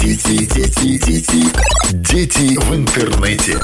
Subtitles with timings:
[0.00, 1.52] Дети, дети, дети,
[1.92, 3.60] дети в интернете.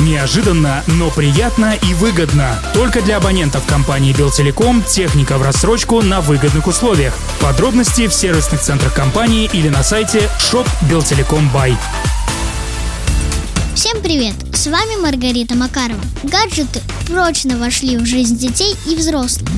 [0.00, 2.58] Неожиданно, но приятно и выгодно.
[2.72, 7.14] Только для абонентов компании Белтелеком техника в рассрочку на выгодных условиях.
[7.40, 11.76] Подробности в сервисных центрах компании или на сайте shop Белтелеком Бай.
[13.76, 14.34] Всем привет!
[14.52, 16.00] С вами Маргарита Макарова.
[16.24, 19.48] Гаджеты прочно вошли в жизнь детей и взрослых.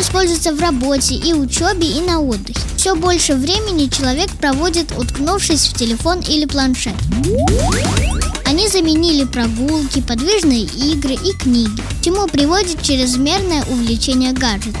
[0.00, 2.58] Они используются в работе и учебе, и на отдыхе.
[2.74, 6.94] Все больше времени человек проводит, уткнувшись в телефон или планшет.
[8.46, 14.80] Они заменили прогулки, подвижные игры и книги, к чему приводит чрезмерное увлечение гаджетом.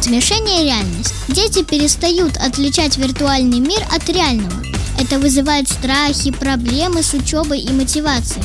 [0.00, 1.12] Смешение реальность.
[1.26, 4.62] Дети перестают отличать виртуальный мир от реального.
[5.00, 8.44] Это вызывает страхи, проблемы с учебой и мотивацией.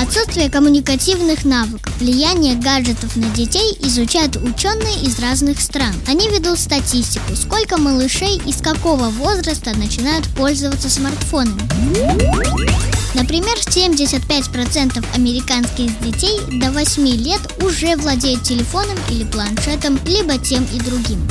[0.00, 1.92] Отсутствие коммуникативных навыков.
[1.98, 5.92] Влияние гаджетов на детей изучают ученые из разных стран.
[6.06, 11.60] Они ведут статистику, сколько малышей и с какого возраста начинают пользоваться смартфонами.
[13.14, 20.78] Например, 75% американских детей до 8 лет уже владеют телефоном или планшетом, либо тем и
[20.78, 21.26] другим.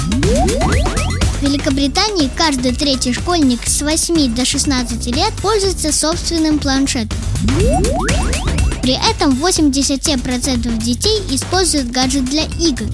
[1.36, 7.18] В Великобритании каждый третий школьник с 8 до 16 лет пользуется собственным планшетом.
[8.82, 12.86] При этом 80% детей используют гаджет для игр.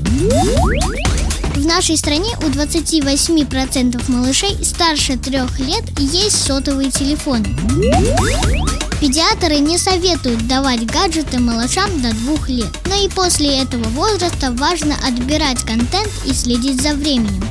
[1.56, 7.46] В нашей стране у 28% малышей старше 3 лет есть сотовые телефоны.
[9.02, 14.96] Педиатры не советуют давать гаджеты малышам до двух лет, но и после этого возраста важно
[15.04, 17.44] отбирать контент и следить за временем.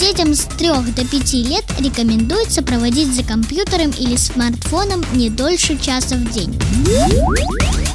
[0.00, 6.16] Детям с 3 до 5 лет рекомендуется проводить за компьютером или смартфоном не дольше часа
[6.16, 6.52] в день.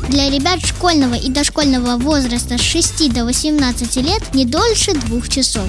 [0.10, 5.68] Для ребят школьного и дошкольного возраста с 6 до 18 лет не дольше двух часов.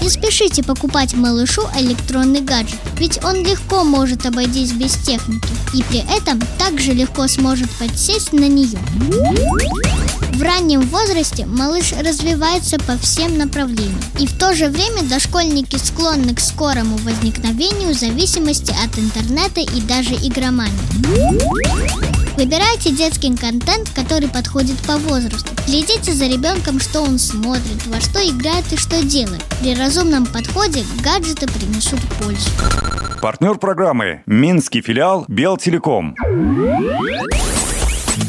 [0.00, 6.00] Не спешите покупать малышу электронный гаджет, ведь он легко может обойтись без техники и при
[6.16, 8.78] этом также легко сможет подсесть на нее.
[10.36, 16.34] В раннем возрасте малыш развивается по всем направлениям, и в то же время дошкольники склонны
[16.34, 20.76] к скорому возникновению зависимости от интернета и даже игромании.
[22.36, 25.48] Выбирайте детский контент, который подходит по возрасту.
[25.64, 29.42] Следите за ребенком, что он смотрит, во что играет и что делает.
[29.62, 32.50] При разумном подходе гаджеты принесут пользу.
[33.22, 36.14] Партнер программы Минский филиал Белтелеком.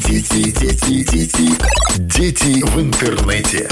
[0.08, 1.52] Дети, дети, дети,
[1.98, 3.68] дети в интернете.